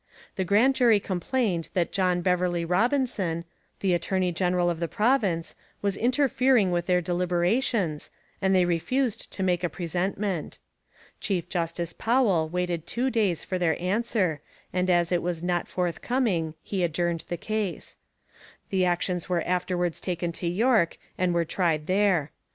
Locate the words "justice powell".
11.49-12.49